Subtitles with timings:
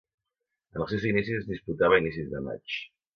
[0.77, 2.79] En els seus inicis es disputava a inicis de maig.